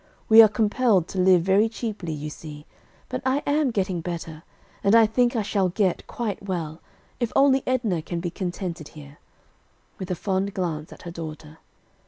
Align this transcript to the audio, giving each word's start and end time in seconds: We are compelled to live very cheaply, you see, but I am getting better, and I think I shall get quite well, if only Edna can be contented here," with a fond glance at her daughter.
We 0.29 0.41
are 0.41 0.47
compelled 0.47 1.07
to 1.09 1.19
live 1.19 1.43
very 1.43 1.69
cheaply, 1.69 2.11
you 2.11 2.31
see, 2.31 2.65
but 3.07 3.21
I 3.23 3.43
am 3.45 3.69
getting 3.69 4.01
better, 4.01 4.41
and 4.83 4.95
I 4.95 5.05
think 5.05 5.35
I 5.35 5.43
shall 5.43 5.69
get 5.69 6.07
quite 6.07 6.41
well, 6.41 6.81
if 7.19 7.31
only 7.35 7.61
Edna 7.67 8.01
can 8.01 8.19
be 8.19 8.31
contented 8.31 8.87
here," 8.97 9.19
with 9.99 10.09
a 10.09 10.15
fond 10.15 10.55
glance 10.55 10.91
at 10.91 11.03
her 11.03 11.11
daughter. 11.11 11.59